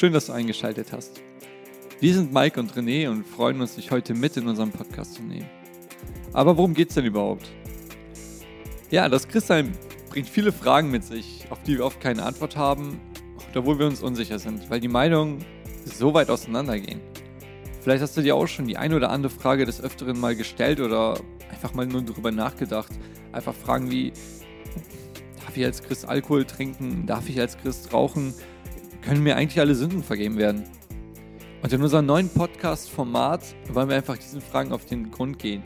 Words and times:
Schön, 0.00 0.14
dass 0.14 0.28
du 0.28 0.32
eingeschaltet 0.32 0.92
hast. 0.92 1.20
Wir 2.00 2.14
sind 2.14 2.32
Mike 2.32 2.58
und 2.58 2.72
René 2.72 3.10
und 3.10 3.22
freuen 3.22 3.60
uns, 3.60 3.74
dich 3.74 3.90
heute 3.90 4.14
mit 4.14 4.34
in 4.38 4.48
unserem 4.48 4.70
Podcast 4.70 5.12
zu 5.12 5.22
nehmen. 5.22 5.44
Aber 6.32 6.56
worum 6.56 6.72
geht 6.72 6.88
es 6.88 6.94
denn 6.94 7.04
überhaupt? 7.04 7.50
Ja, 8.90 9.10
das 9.10 9.28
Christsein 9.28 9.76
bringt 10.08 10.26
viele 10.26 10.52
Fragen 10.52 10.90
mit 10.90 11.04
sich, 11.04 11.44
auf 11.50 11.62
die 11.64 11.76
wir 11.76 11.84
oft 11.84 12.00
keine 12.00 12.22
Antwort 12.22 12.56
haben 12.56 12.98
oder 13.50 13.66
wo 13.66 13.78
wir 13.78 13.84
uns 13.84 14.02
unsicher 14.02 14.38
sind, 14.38 14.70
weil 14.70 14.80
die 14.80 14.88
Meinungen 14.88 15.44
so 15.84 16.14
weit 16.14 16.30
auseinandergehen. 16.30 17.02
Vielleicht 17.82 18.02
hast 18.02 18.16
du 18.16 18.22
dir 18.22 18.36
auch 18.36 18.46
schon 18.46 18.66
die 18.66 18.78
ein 18.78 18.94
oder 18.94 19.10
andere 19.10 19.30
Frage 19.30 19.66
des 19.66 19.82
Öfteren 19.82 20.18
mal 20.18 20.34
gestellt 20.34 20.80
oder 20.80 21.20
einfach 21.50 21.74
mal 21.74 21.86
nur 21.86 22.00
darüber 22.00 22.30
nachgedacht. 22.30 22.92
Einfach 23.32 23.54
Fragen 23.54 23.90
wie, 23.90 24.14
darf 25.44 25.58
ich 25.58 25.64
als 25.66 25.82
Christ 25.82 26.08
Alkohol 26.08 26.46
trinken? 26.46 27.04
Darf 27.04 27.28
ich 27.28 27.38
als 27.38 27.58
Christ 27.58 27.92
rauchen? 27.92 28.32
Können 29.02 29.22
mir 29.22 29.36
eigentlich 29.36 29.60
alle 29.60 29.74
Sünden 29.74 30.02
vergeben 30.02 30.36
werden? 30.36 30.64
Und 31.62 31.72
in 31.72 31.82
unserem 31.82 32.06
neuen 32.06 32.28
Podcast-Format 32.28 33.54
wollen 33.72 33.88
wir 33.88 33.96
einfach 33.96 34.16
diesen 34.16 34.40
Fragen 34.40 34.72
auf 34.72 34.86
den 34.86 35.10
Grund 35.10 35.38
gehen. 35.38 35.62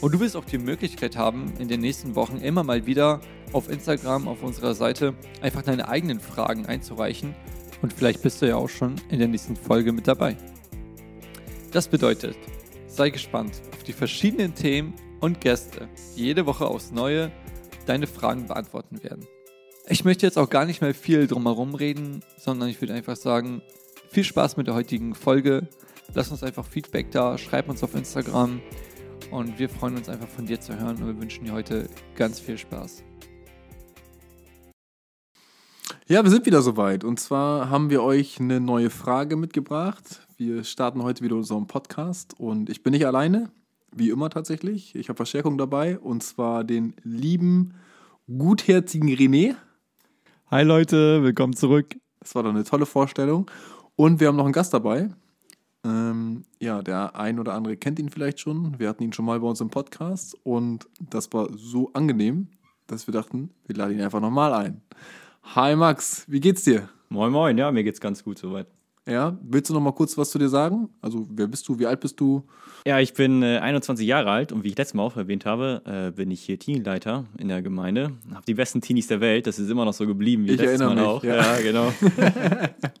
Und 0.00 0.14
du 0.14 0.20
wirst 0.20 0.36
auch 0.36 0.44
die 0.44 0.58
Möglichkeit 0.58 1.16
haben, 1.16 1.52
in 1.58 1.68
den 1.68 1.80
nächsten 1.80 2.16
Wochen 2.16 2.38
immer 2.38 2.64
mal 2.64 2.86
wieder 2.86 3.20
auf 3.52 3.70
Instagram, 3.70 4.26
auf 4.26 4.42
unserer 4.42 4.74
Seite, 4.74 5.14
einfach 5.40 5.62
deine 5.62 5.88
eigenen 5.88 6.18
Fragen 6.18 6.66
einzureichen. 6.66 7.34
Und 7.82 7.92
vielleicht 7.92 8.22
bist 8.22 8.42
du 8.42 8.48
ja 8.48 8.56
auch 8.56 8.68
schon 8.68 8.96
in 9.10 9.18
der 9.18 9.28
nächsten 9.28 9.56
Folge 9.56 9.92
mit 9.92 10.08
dabei. 10.08 10.36
Das 11.70 11.88
bedeutet, 11.88 12.36
sei 12.86 13.10
gespannt 13.10 13.62
auf 13.72 13.82
die 13.84 13.92
verschiedenen 13.92 14.54
Themen 14.54 14.94
und 15.20 15.40
Gäste, 15.40 15.88
die 16.16 16.24
jede 16.24 16.46
Woche 16.46 16.66
aufs 16.66 16.90
Neue 16.90 17.30
deine 17.86 18.06
Fragen 18.06 18.46
beantworten 18.48 19.02
werden. 19.02 19.26
Ich 19.92 20.06
möchte 20.06 20.24
jetzt 20.24 20.38
auch 20.38 20.48
gar 20.48 20.64
nicht 20.64 20.80
mehr 20.80 20.94
viel 20.94 21.26
drumherum 21.26 21.74
reden, 21.74 22.22
sondern 22.38 22.70
ich 22.70 22.80
würde 22.80 22.94
einfach 22.94 23.14
sagen, 23.14 23.60
viel 24.08 24.24
Spaß 24.24 24.56
mit 24.56 24.66
der 24.66 24.72
heutigen 24.72 25.14
Folge. 25.14 25.68
Lass 26.14 26.30
uns 26.30 26.42
einfach 26.42 26.64
Feedback 26.64 27.10
da, 27.10 27.36
schreib 27.36 27.68
uns 27.68 27.84
auf 27.84 27.94
Instagram 27.94 28.62
und 29.30 29.58
wir 29.58 29.68
freuen 29.68 29.98
uns 29.98 30.08
einfach 30.08 30.28
von 30.28 30.46
dir 30.46 30.58
zu 30.58 30.80
hören 30.80 30.96
und 30.96 31.06
wir 31.08 31.20
wünschen 31.20 31.44
dir 31.44 31.52
heute 31.52 31.90
ganz 32.16 32.40
viel 32.40 32.56
Spaß. 32.56 33.04
Ja, 36.08 36.24
wir 36.24 36.30
sind 36.30 36.46
wieder 36.46 36.62
soweit. 36.62 37.04
Und 37.04 37.20
zwar 37.20 37.68
haben 37.68 37.90
wir 37.90 38.02
euch 38.02 38.40
eine 38.40 38.60
neue 38.60 38.88
Frage 38.88 39.36
mitgebracht. 39.36 40.26
Wir 40.38 40.64
starten 40.64 41.02
heute 41.02 41.22
wieder 41.22 41.36
unseren 41.36 41.66
Podcast 41.66 42.40
und 42.40 42.70
ich 42.70 42.82
bin 42.82 42.92
nicht 42.92 43.04
alleine, 43.04 43.50
wie 43.94 44.08
immer 44.08 44.30
tatsächlich. 44.30 44.94
Ich 44.94 45.10
habe 45.10 45.18
Verstärkung 45.18 45.58
dabei 45.58 45.98
und 45.98 46.22
zwar 46.22 46.64
den 46.64 46.94
lieben, 47.04 47.74
gutherzigen 48.26 49.10
René. 49.10 49.54
Hi 50.52 50.64
Leute, 50.64 51.22
willkommen 51.22 51.56
zurück. 51.56 51.96
Das 52.20 52.34
war 52.34 52.42
doch 52.42 52.50
eine 52.50 52.62
tolle 52.62 52.84
Vorstellung. 52.84 53.50
Und 53.96 54.20
wir 54.20 54.28
haben 54.28 54.36
noch 54.36 54.44
einen 54.44 54.52
Gast 54.52 54.74
dabei. 54.74 55.08
Ähm, 55.82 56.44
ja, 56.60 56.82
der 56.82 57.16
ein 57.16 57.40
oder 57.40 57.54
andere 57.54 57.78
kennt 57.78 57.98
ihn 57.98 58.10
vielleicht 58.10 58.38
schon. 58.38 58.78
Wir 58.78 58.90
hatten 58.90 59.02
ihn 59.02 59.14
schon 59.14 59.24
mal 59.24 59.40
bei 59.40 59.46
uns 59.46 59.62
im 59.62 59.70
Podcast 59.70 60.36
und 60.44 60.86
das 61.00 61.32
war 61.32 61.48
so 61.56 61.90
angenehm, 61.94 62.48
dass 62.86 63.06
wir 63.06 63.12
dachten, 63.12 63.48
wir 63.64 63.76
laden 63.76 63.94
ihn 63.94 64.02
einfach 64.02 64.20
nochmal 64.20 64.52
ein. 64.52 64.82
Hi 65.54 65.74
Max, 65.74 66.26
wie 66.28 66.40
geht's 66.40 66.64
dir? 66.64 66.90
Moin, 67.08 67.32
moin, 67.32 67.56
ja, 67.56 67.72
mir 67.72 67.82
geht's 67.82 68.02
ganz 68.02 68.22
gut 68.22 68.36
soweit. 68.36 68.66
Ja, 69.08 69.36
willst 69.42 69.68
du 69.68 69.74
noch 69.74 69.80
mal 69.80 69.92
kurz 69.92 70.16
was 70.16 70.30
zu 70.30 70.38
dir 70.38 70.48
sagen? 70.48 70.88
Also, 71.00 71.26
wer 71.30 71.48
bist 71.48 71.66
du? 71.68 71.76
Wie 71.78 71.86
alt 71.86 71.98
bist 71.98 72.20
du? 72.20 72.44
Ja, 72.86 73.00
ich 73.00 73.14
bin 73.14 73.42
äh, 73.42 73.58
21 73.58 74.06
Jahre 74.06 74.30
alt 74.30 74.52
und 74.52 74.62
wie 74.62 74.68
ich 74.68 74.78
letztes 74.78 74.94
Mal 74.94 75.02
auch 75.02 75.16
erwähnt 75.16 75.44
habe, 75.44 75.82
äh, 75.84 76.12
bin 76.12 76.30
ich 76.30 76.42
hier 76.42 76.56
Teenieleiter 76.58 77.24
in 77.36 77.48
der 77.48 77.62
Gemeinde. 77.62 78.12
Habe 78.32 78.44
die 78.46 78.54
besten 78.54 78.80
Teenies 78.80 79.08
der 79.08 79.20
Welt, 79.20 79.48
das 79.48 79.58
ist 79.58 79.68
immer 79.70 79.84
noch 79.84 79.92
so 79.92 80.06
geblieben 80.06 80.44
wie 80.46 80.52
Ich 80.52 80.60
letztes 80.60 80.80
erinnere 80.80 80.94
Mal 80.94 81.02
mich, 81.02 81.10
auch. 81.10 81.24
ja. 81.24 81.60
genau. 81.60 81.92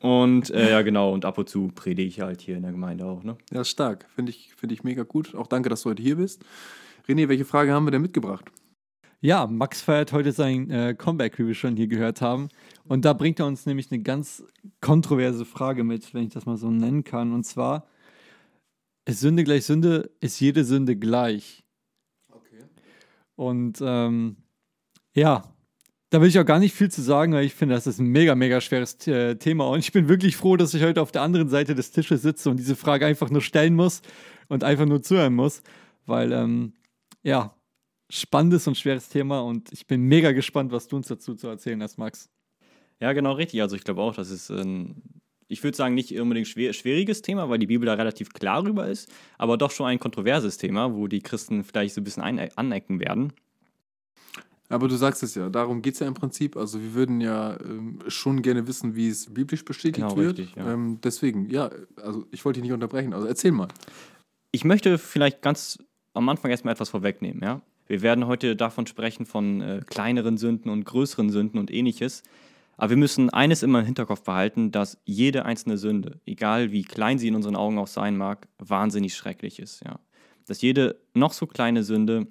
und 0.00 0.50
äh, 0.50 0.70
ja, 0.70 0.82
genau, 0.82 1.12
und 1.12 1.24
ab 1.24 1.38
und 1.38 1.48
zu 1.48 1.68
predige 1.72 2.08
ich 2.08 2.20
halt 2.20 2.40
hier 2.40 2.56
in 2.56 2.62
der 2.62 2.72
Gemeinde 2.72 3.04
auch, 3.04 3.22
ne? 3.22 3.36
Ja, 3.52 3.64
stark. 3.64 4.06
Finde 4.14 4.30
ich, 4.30 4.52
find 4.56 4.72
ich 4.72 4.82
mega 4.82 5.04
gut. 5.04 5.36
Auch 5.36 5.46
danke, 5.46 5.68
dass 5.68 5.82
du 5.82 5.90
heute 5.90 6.02
hier 6.02 6.16
bist. 6.16 6.44
René, 7.08 7.28
welche 7.28 7.44
Frage 7.44 7.72
haben 7.72 7.86
wir 7.86 7.92
denn 7.92 8.02
mitgebracht? 8.02 8.44
Ja, 9.24 9.46
Max 9.46 9.82
feiert 9.82 10.12
heute 10.12 10.32
sein 10.32 10.68
äh, 10.68 10.96
Comeback, 10.98 11.38
wie 11.38 11.46
wir 11.46 11.54
schon 11.54 11.76
hier 11.76 11.86
gehört 11.86 12.20
haben. 12.20 12.48
Und 12.82 13.04
da 13.04 13.12
bringt 13.12 13.38
er 13.38 13.46
uns 13.46 13.66
nämlich 13.66 13.92
eine 13.92 14.02
ganz 14.02 14.42
kontroverse 14.80 15.44
Frage 15.44 15.84
mit, 15.84 16.12
wenn 16.12 16.24
ich 16.24 16.32
das 16.32 16.44
mal 16.44 16.56
so 16.56 16.72
nennen 16.72 17.04
kann. 17.04 17.32
Und 17.32 17.44
zwar, 17.44 17.86
ist 19.04 19.20
Sünde 19.20 19.44
gleich 19.44 19.64
Sünde? 19.64 20.10
Ist 20.18 20.40
jede 20.40 20.64
Sünde 20.64 20.96
gleich? 20.96 21.62
Okay. 22.32 22.64
Und 23.36 23.78
ähm, 23.80 24.38
ja, 25.14 25.44
da 26.10 26.20
will 26.20 26.28
ich 26.28 26.40
auch 26.40 26.44
gar 26.44 26.58
nicht 26.58 26.74
viel 26.74 26.90
zu 26.90 27.00
sagen, 27.00 27.32
weil 27.32 27.44
ich 27.44 27.54
finde, 27.54 27.76
das 27.76 27.86
ist 27.86 28.00
ein 28.00 28.08
mega, 28.08 28.34
mega 28.34 28.60
schweres 28.60 29.06
äh, 29.06 29.36
Thema. 29.36 29.68
Und 29.68 29.78
ich 29.78 29.92
bin 29.92 30.08
wirklich 30.08 30.36
froh, 30.36 30.56
dass 30.56 30.74
ich 30.74 30.82
heute 30.82 31.00
auf 31.00 31.12
der 31.12 31.22
anderen 31.22 31.48
Seite 31.48 31.76
des 31.76 31.92
Tisches 31.92 32.22
sitze 32.22 32.50
und 32.50 32.56
diese 32.56 32.74
Frage 32.74 33.06
einfach 33.06 33.30
nur 33.30 33.40
stellen 33.40 33.76
muss 33.76 34.02
und 34.48 34.64
einfach 34.64 34.86
nur 34.86 35.00
zuhören 35.00 35.34
muss. 35.34 35.62
Weil, 36.06 36.32
ähm, 36.32 36.72
ja, 37.22 37.54
spannendes 38.12 38.66
und 38.66 38.76
schweres 38.76 39.08
Thema 39.08 39.40
und 39.40 39.72
ich 39.72 39.86
bin 39.86 40.02
mega 40.02 40.32
gespannt, 40.32 40.70
was 40.70 40.86
du 40.86 40.96
uns 40.96 41.08
dazu 41.08 41.34
zu 41.34 41.48
erzählen 41.48 41.82
hast, 41.82 41.96
Max. 41.96 42.28
Ja, 43.00 43.12
genau 43.14 43.32
richtig. 43.32 43.62
Also 43.62 43.74
ich 43.74 43.84
glaube 43.84 44.02
auch, 44.02 44.14
das 44.14 44.30
ist 44.30 44.50
ein, 44.50 45.02
ich 45.48 45.64
würde 45.64 45.76
sagen, 45.76 45.94
nicht 45.94 46.16
unbedingt 46.18 46.46
schwer, 46.46 46.74
schwieriges 46.74 47.22
Thema, 47.22 47.48
weil 47.48 47.58
die 47.58 47.66
Bibel 47.66 47.86
da 47.86 47.94
relativ 47.94 48.34
klar 48.34 48.64
rüber 48.64 48.86
ist, 48.86 49.10
aber 49.38 49.56
doch 49.56 49.70
schon 49.70 49.86
ein 49.86 49.98
kontroverses 49.98 50.58
Thema, 50.58 50.94
wo 50.94 51.08
die 51.08 51.20
Christen 51.20 51.64
vielleicht 51.64 51.94
so 51.94 52.02
ein 52.02 52.04
bisschen 52.04 52.22
ein, 52.22 52.38
anecken 52.56 53.00
werden. 53.00 53.32
Aber 54.68 54.88
du 54.88 54.96
sagst 54.96 55.22
es 55.22 55.34
ja, 55.34 55.48
darum 55.48 55.80
geht 55.80 55.94
es 55.94 56.00
ja 56.00 56.06
im 56.06 56.14
Prinzip. 56.14 56.56
Also 56.56 56.80
wir 56.80 56.92
würden 56.92 57.20
ja 57.20 57.58
ähm, 57.60 57.98
schon 58.08 58.42
gerne 58.42 58.66
wissen, 58.66 58.94
wie 58.94 59.08
es 59.08 59.32
biblisch 59.32 59.64
bestätigt 59.64 60.06
Genau, 60.06 60.16
wird. 60.16 60.38
richtig, 60.38 60.56
ja. 60.56 60.72
ähm, 60.72 60.98
deswegen, 61.02 61.48
ja, 61.50 61.70
also 61.96 62.26
ich 62.30 62.44
wollte 62.44 62.60
dich 62.60 62.64
nicht 62.64 62.74
unterbrechen. 62.74 63.14
Also 63.14 63.26
erzähl 63.26 63.52
mal. 63.52 63.68
Ich 64.50 64.64
möchte 64.64 64.98
vielleicht 64.98 65.40
ganz 65.40 65.78
am 66.14 66.28
Anfang 66.28 66.50
erstmal 66.50 66.72
etwas 66.72 66.90
vorwegnehmen, 66.90 67.42
ja. 67.42 67.62
Wir 67.92 68.00
werden 68.00 68.26
heute 68.26 68.56
davon 68.56 68.86
sprechen, 68.86 69.26
von 69.26 69.60
äh, 69.60 69.82
kleineren 69.84 70.38
Sünden 70.38 70.70
und 70.70 70.86
größeren 70.86 71.28
Sünden 71.28 71.60
und 71.60 71.70
ähnliches. 71.70 72.22
Aber 72.78 72.88
wir 72.88 72.96
müssen 72.96 73.28
eines 73.28 73.62
immer 73.62 73.80
im 73.80 73.84
Hinterkopf 73.84 74.22
behalten, 74.22 74.70
dass 74.70 74.96
jede 75.04 75.44
einzelne 75.44 75.76
Sünde, 75.76 76.18
egal 76.24 76.72
wie 76.72 76.84
klein 76.84 77.18
sie 77.18 77.28
in 77.28 77.34
unseren 77.34 77.54
Augen 77.54 77.76
auch 77.78 77.88
sein 77.88 78.16
mag, 78.16 78.48
wahnsinnig 78.58 79.14
schrecklich 79.14 79.58
ist, 79.58 79.84
ja. 79.84 80.00
Dass 80.46 80.62
jede 80.62 81.02
noch 81.12 81.34
so 81.34 81.46
kleine 81.46 81.84
Sünde 81.84 82.28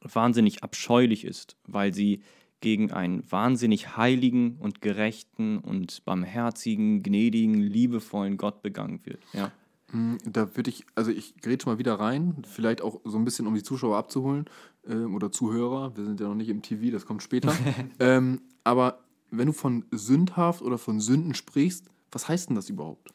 wahnsinnig 0.00 0.64
abscheulich 0.64 1.26
ist, 1.26 1.58
weil 1.66 1.92
sie 1.92 2.22
gegen 2.62 2.90
einen 2.90 3.30
wahnsinnig 3.30 3.98
heiligen 3.98 4.56
und 4.60 4.80
gerechten 4.80 5.58
und 5.58 6.06
barmherzigen, 6.06 7.02
gnädigen, 7.02 7.60
liebevollen 7.60 8.38
Gott 8.38 8.62
begangen 8.62 9.04
wird, 9.04 9.20
ja. 9.34 9.52
Mm, 9.92 10.16
Da 10.24 10.56
würde 10.56 10.70
ich, 10.70 10.84
also 10.94 11.10
ich 11.10 11.36
grätsche 11.40 11.68
mal 11.68 11.78
wieder 11.78 11.94
rein, 11.94 12.42
vielleicht 12.48 12.82
auch 12.82 13.00
so 13.04 13.18
ein 13.18 13.24
bisschen, 13.24 13.46
um 13.46 13.54
die 13.54 13.62
Zuschauer 13.62 13.96
abzuholen 13.96 14.46
ähm, 14.86 15.14
oder 15.14 15.32
Zuhörer. 15.32 15.96
Wir 15.96 16.04
sind 16.04 16.20
ja 16.20 16.28
noch 16.28 16.34
nicht 16.34 16.48
im 16.48 16.62
TV, 16.62 16.92
das 16.92 17.06
kommt 17.06 17.22
später. 17.22 17.52
ähm, 17.98 18.40
aber 18.64 19.00
wenn 19.30 19.46
du 19.46 19.52
von 19.52 19.84
sündhaft 19.90 20.62
oder 20.62 20.78
von 20.78 21.00
Sünden 21.00 21.34
sprichst, 21.34 21.86
was 22.12 22.28
heißt 22.28 22.48
denn 22.48 22.56
das 22.56 22.68
überhaupt? 22.68 23.12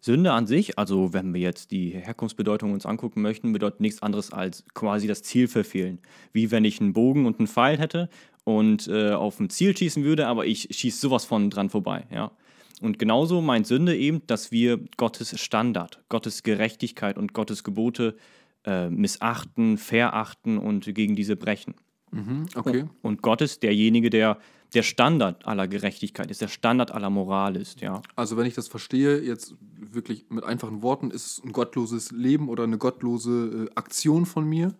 Sünde 0.00 0.32
an 0.32 0.46
sich, 0.46 0.78
also 0.78 1.12
wenn 1.12 1.34
wir 1.34 1.40
jetzt 1.40 1.72
die 1.72 1.90
Herkunftsbedeutung 1.90 2.72
uns 2.72 2.86
angucken 2.86 3.20
möchten, 3.20 3.52
bedeutet 3.52 3.80
nichts 3.80 4.00
anderes 4.00 4.32
als 4.32 4.64
quasi 4.72 5.08
das 5.08 5.22
Ziel 5.22 5.48
verfehlen. 5.48 5.98
Wie 6.32 6.52
wenn 6.52 6.64
ich 6.64 6.80
einen 6.80 6.92
Bogen 6.92 7.26
und 7.26 7.40
einen 7.40 7.48
Pfeil 7.48 7.78
hätte 7.78 8.08
und 8.44 8.86
äh, 8.86 9.10
auf 9.10 9.40
ein 9.40 9.50
Ziel 9.50 9.76
schießen 9.76 10.04
würde, 10.04 10.28
aber 10.28 10.46
ich 10.46 10.68
schieße 10.70 11.00
sowas 11.00 11.24
von 11.24 11.50
dran 11.50 11.68
vorbei, 11.68 12.06
ja. 12.12 12.30
Und 12.80 12.98
genauso 12.98 13.40
meint 13.40 13.66
Sünde 13.66 13.96
eben, 13.96 14.22
dass 14.26 14.52
wir 14.52 14.78
Gottes 14.96 15.38
Standard, 15.40 16.02
Gottes 16.08 16.42
Gerechtigkeit 16.42 17.18
und 17.18 17.32
Gottes 17.32 17.64
Gebote 17.64 18.16
äh, 18.64 18.88
missachten, 18.88 19.78
verachten 19.78 20.58
und 20.58 20.94
gegen 20.94 21.16
diese 21.16 21.36
brechen. 21.36 21.74
Mhm, 22.10 22.46
okay. 22.54 22.84
Und 23.02 23.22
Gott 23.22 23.40
ist 23.40 23.62
derjenige, 23.62 24.10
der 24.10 24.38
der 24.74 24.82
Standard 24.82 25.46
aller 25.46 25.66
Gerechtigkeit 25.66 26.30
ist, 26.30 26.40
der 26.40 26.48
Standard 26.48 26.90
aller 26.90 27.10
Moral 27.10 27.56
ist, 27.56 27.80
ja. 27.80 28.02
Also 28.16 28.36
wenn 28.36 28.46
ich 28.46 28.54
das 28.54 28.68
verstehe, 28.68 29.20
jetzt 29.20 29.54
wirklich 29.78 30.26
mit 30.28 30.44
einfachen 30.44 30.82
Worten, 30.82 31.10
ist 31.10 31.26
es 31.26 31.44
ein 31.44 31.52
gottloses 31.52 32.10
Leben 32.10 32.48
oder 32.48 32.64
eine 32.64 32.78
gottlose 32.78 33.68
äh, 33.70 33.74
Aktion 33.74 34.26
von 34.26 34.46
mir. 34.46 34.74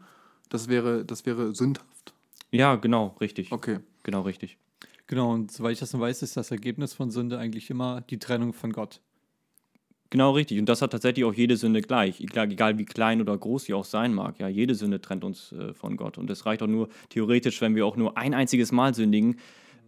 Das 0.50 0.68
wäre, 0.68 1.04
das 1.04 1.26
wäre 1.26 1.54
sündhaft. 1.54 2.12
Ja, 2.50 2.76
genau, 2.76 3.16
richtig. 3.20 3.52
Okay. 3.52 3.78
Genau, 4.02 4.22
richtig. 4.22 4.58
Genau, 5.08 5.32
und 5.32 5.50
soweit 5.50 5.72
ich 5.72 5.80
das 5.80 5.92
noch 5.94 6.00
weiß, 6.00 6.22
ist 6.22 6.36
das 6.36 6.50
Ergebnis 6.50 6.92
von 6.92 7.10
Sünde 7.10 7.38
eigentlich 7.38 7.70
immer 7.70 8.02
die 8.02 8.18
Trennung 8.18 8.52
von 8.52 8.72
Gott. 8.72 9.00
Genau 10.10 10.32
richtig. 10.32 10.58
Und 10.58 10.68
das 10.68 10.80
hat 10.80 10.92
tatsächlich 10.92 11.24
auch 11.24 11.34
jede 11.34 11.56
Sünde 11.56 11.80
gleich. 11.80 12.20
Egal, 12.20 12.50
egal 12.50 12.78
wie 12.78 12.84
klein 12.84 13.20
oder 13.20 13.36
groß 13.36 13.64
sie 13.64 13.74
auch 13.74 13.84
sein 13.84 14.14
mag. 14.14 14.38
Ja, 14.38 14.48
jede 14.48 14.74
Sünde 14.74 15.00
trennt 15.00 15.24
uns 15.24 15.52
äh, 15.52 15.74
von 15.74 15.96
Gott. 15.96 16.18
Und 16.18 16.30
es 16.30 16.46
reicht 16.46 16.62
auch 16.62 16.66
nur 16.66 16.88
theoretisch, 17.08 17.60
wenn 17.60 17.74
wir 17.74 17.84
auch 17.86 17.96
nur 17.96 18.16
ein 18.16 18.34
einziges 18.34 18.70
Mal 18.70 18.94
sündigen. 18.94 19.36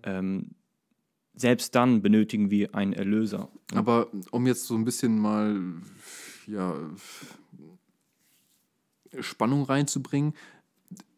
Ähm, 0.02 0.50
selbst 1.34 1.74
dann 1.74 2.02
benötigen 2.02 2.50
wir 2.50 2.74
einen 2.74 2.92
Erlöser. 2.92 3.48
Aber 3.74 4.08
um 4.30 4.46
jetzt 4.46 4.64
so 4.64 4.74
ein 4.74 4.84
bisschen 4.84 5.18
mal 5.18 5.58
ja, 6.46 6.74
Spannung 9.20 9.64
reinzubringen, 9.64 10.34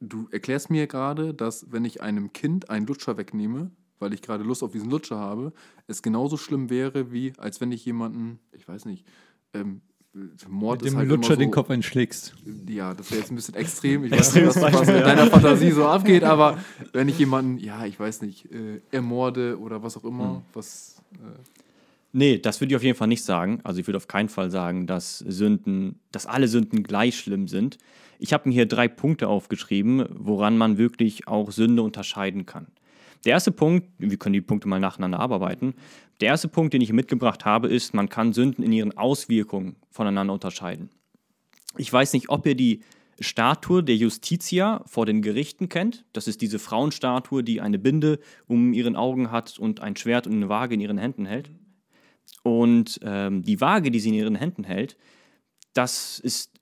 du 0.01 0.29
erklärst 0.31 0.71
mir 0.71 0.87
gerade, 0.87 1.35
dass 1.35 1.73
wenn 1.73 1.85
ich 1.85 2.03
einem 2.03 2.33
Kind 2.33 2.71
einen 2.71 2.87
Lutscher 2.87 3.17
wegnehme, 3.17 3.71
weil 4.03 4.13
ich 4.13 4.21
gerade 4.21 4.45
Lust 4.45 4.63
auf 4.63 4.73
diesen 4.73 4.91
Lutscher 4.91 5.17
habe, 5.19 5.53
es 5.87 6.03
genauso 6.03 6.37
schlimm 6.37 6.69
wäre, 6.69 7.13
wie 7.13 7.33
als 7.39 7.61
wenn 7.61 7.73
ich 7.73 7.85
jemanden, 7.87 8.41
ich 8.53 8.67
weiß 8.69 8.85
nicht, 8.85 9.07
ähm, 9.55 9.81
Mord 10.47 10.81
Mit 10.81 10.89
ist 10.89 10.93
dem 10.93 10.99
halt 10.99 11.09
Lutscher 11.09 11.29
immer 11.29 11.35
so, 11.37 11.41
den 11.41 11.51
Kopf 11.51 11.71
einschlägst. 11.71 12.35
Ja, 12.69 12.93
das 12.93 13.11
wäre 13.11 13.21
jetzt 13.21 13.33
ein 13.33 13.37
bisschen 13.37 13.55
extrem. 13.55 14.05
Ich 14.05 14.11
weiß 14.13 14.35
nicht, 14.35 14.47
was, 14.47 14.61
was 14.61 14.81
in 14.89 15.01
deiner 15.01 15.27
Fantasie 15.29 15.71
so 15.71 15.87
abgeht, 15.87 16.23
aber 16.23 16.59
wenn 16.93 17.09
ich 17.09 17.19
jemanden, 17.19 17.57
ja, 17.59 17.87
ich 17.87 17.99
weiß 17.99 18.21
nicht, 18.21 18.53
äh, 18.53 18.81
ermorde 18.91 19.59
oder 19.59 19.83
was 19.83 19.97
auch 19.97 20.05
immer, 20.05 20.35
Hm. 20.37 20.43
was. 20.53 20.97
Äh, 21.15 21.39
Nee, 22.15 22.37
das 22.37 22.61
würde 22.61 22.73
ich 22.73 22.77
auf 22.77 22.83
jeden 22.83 22.99
Fall 22.99 23.09
nicht 23.09 23.25
sagen. 23.25 23.61
Also 23.65 23.81
ich 23.81 23.87
würde 23.87 23.97
auf 23.97 24.07
keinen 24.07 24.29
Fall 24.29 24.51
sagen, 24.51 24.87
dass 24.87 25.21
Sünden, 25.21 25.99
dass 26.11 26.27
alle 26.27 26.47
Sünden 26.47 26.83
gleich 26.83 27.19
schlimm 27.19 27.49
sind. 27.49 27.79
Ich 28.19 28.35
habe 28.35 28.51
mir 28.51 28.55
hier 28.55 28.67
drei 28.67 28.87
Punkte 28.87 29.29
aufgeschrieben, 29.29 30.05
woran 30.11 30.59
man 30.59 30.77
wirklich 30.77 31.27
auch 31.27 31.51
Sünde 31.53 31.81
unterscheiden 31.83 32.45
kann. 32.45 32.67
Der 33.25 33.33
erste 33.33 33.53
Punkt, 33.53 33.89
wir 33.99 34.17
können 34.17 34.33
die 34.33 34.41
Punkte 34.41 34.69
mal 34.69 34.81
nacheinander 34.81 35.21
abarbeiten. 35.21 35.75
Der 36.21 36.29
erste 36.29 36.49
Punkt, 36.49 36.75
den 36.75 36.81
ich 36.81 36.93
mitgebracht 36.93 37.45
habe, 37.45 37.69
ist, 37.69 37.95
man 37.95 38.09
kann 38.09 38.33
Sünden 38.33 38.65
in 38.65 38.73
ihren 38.73 38.97
Auswirkungen 38.97 39.77
voneinander 39.91 40.35
unterscheiden. 40.35 40.91
Ich 41.77 41.93
weiß 41.93 42.13
nicht, 42.13 42.29
ob 42.29 42.47
ihr 42.47 42.55
die 42.55 42.81
Statue 43.21 43.85
der 43.85 43.97
Justitia 43.97 44.83
vor 44.87 45.07
den 45.07 45.23
Gerichten 45.23 45.69
kennt. 45.69 46.05
Das 46.13 46.27
ist 46.27 46.41
diese 46.41 46.59
Frauenstatue, 46.59 47.45
die 47.45 47.61
eine 47.61 47.79
Binde 47.79 48.19
um 48.47 48.73
ihren 48.73 48.97
Augen 48.97 49.31
hat 49.31 49.59
und 49.59 49.81
ein 49.81 49.97
Schwert 49.97 50.27
und 50.27 50.35
eine 50.35 50.49
Waage 50.49 50.75
in 50.75 50.81
ihren 50.81 50.99
Händen 50.99 51.27
hält. 51.27 51.51
Und 52.43 52.99
ähm, 53.03 53.43
die 53.43 53.61
Waage, 53.61 53.91
die 53.91 54.01
sie 54.01 54.09
in 54.09 54.15
ihren 54.15 54.35
Händen 54.35 54.65
hält, 54.65 54.97
das 55.75 56.19
ist 56.19 56.53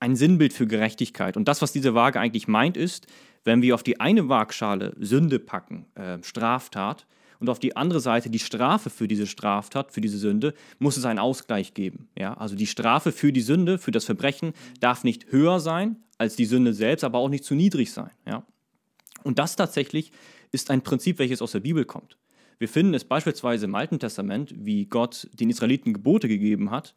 ein 0.00 0.16
Sinnbild 0.16 0.52
für 0.52 0.66
Gerechtigkeit. 0.66 1.36
Und 1.36 1.48
das, 1.48 1.62
was 1.62 1.72
diese 1.72 1.94
Waage 1.94 2.20
eigentlich 2.20 2.48
meint, 2.48 2.76
ist, 2.76 3.06
wenn 3.44 3.62
wir 3.62 3.74
auf 3.74 3.82
die 3.82 4.00
eine 4.00 4.28
Waagschale 4.28 4.94
Sünde 4.98 5.38
packen, 5.38 5.86
äh, 5.94 6.18
Straftat, 6.22 7.06
und 7.40 7.48
auf 7.48 7.58
die 7.58 7.76
andere 7.76 8.00
Seite 8.00 8.30
die 8.30 8.38
Strafe 8.38 8.90
für 8.90 9.08
diese 9.08 9.26
Straftat, 9.26 9.92
für 9.92 10.00
diese 10.00 10.18
Sünde, 10.18 10.54
muss 10.78 10.96
es 10.96 11.04
einen 11.04 11.18
Ausgleich 11.18 11.74
geben. 11.74 12.08
Ja? 12.18 12.34
Also 12.34 12.56
die 12.56 12.66
Strafe 12.66 13.12
für 13.12 13.32
die 13.32 13.40
Sünde, 13.40 13.78
für 13.78 13.90
das 13.90 14.04
Verbrechen 14.04 14.52
darf 14.80 15.04
nicht 15.04 15.30
höher 15.30 15.60
sein 15.60 15.96
als 16.18 16.34
die 16.34 16.46
Sünde 16.46 16.74
selbst, 16.74 17.04
aber 17.04 17.18
auch 17.18 17.28
nicht 17.28 17.44
zu 17.44 17.54
niedrig 17.54 17.92
sein. 17.92 18.10
Ja? 18.26 18.44
Und 19.22 19.38
das 19.38 19.56
tatsächlich 19.56 20.12
ist 20.50 20.70
ein 20.70 20.82
Prinzip, 20.82 21.18
welches 21.18 21.42
aus 21.42 21.52
der 21.52 21.60
Bibel 21.60 21.84
kommt. 21.84 22.16
Wir 22.58 22.68
finden 22.68 22.94
es 22.94 23.04
beispielsweise 23.04 23.66
im 23.66 23.74
Alten 23.76 24.00
Testament, 24.00 24.52
wie 24.56 24.86
Gott 24.86 25.28
den 25.32 25.48
Israeliten 25.48 25.92
Gebote 25.92 26.26
gegeben 26.26 26.72
hat. 26.72 26.94